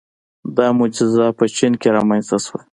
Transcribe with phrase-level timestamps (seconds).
[0.57, 2.59] •دا معجزه په چین کې رامنځته شوه.